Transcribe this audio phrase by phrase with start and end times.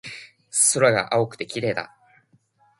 [0.73, 1.95] 空が青くて綺麗だ